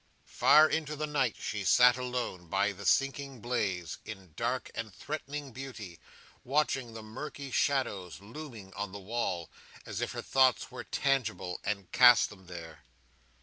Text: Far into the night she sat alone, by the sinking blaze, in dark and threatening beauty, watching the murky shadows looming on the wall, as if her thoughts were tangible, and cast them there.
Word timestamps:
Far 0.25 0.67
into 0.67 0.95
the 0.95 1.05
night 1.05 1.35
she 1.37 1.63
sat 1.63 1.95
alone, 1.95 2.47
by 2.47 2.71
the 2.71 2.87
sinking 2.87 3.39
blaze, 3.39 3.99
in 4.03 4.33
dark 4.35 4.71
and 4.73 4.91
threatening 4.91 5.51
beauty, 5.51 5.99
watching 6.43 6.95
the 6.95 7.03
murky 7.03 7.51
shadows 7.51 8.19
looming 8.19 8.73
on 8.73 8.93
the 8.93 8.99
wall, 8.99 9.51
as 9.85 10.01
if 10.01 10.13
her 10.13 10.23
thoughts 10.23 10.71
were 10.71 10.83
tangible, 10.85 11.59
and 11.63 11.91
cast 11.91 12.31
them 12.31 12.47
there. 12.47 12.83